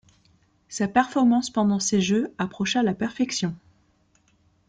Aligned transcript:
Sa 0.67 0.87
performance 0.87 1.51
pendant 1.51 1.79
ces 1.79 2.01
Jeux 2.01 2.33
approcha 2.39 2.81
la 2.81 2.95
perfection. 2.95 3.53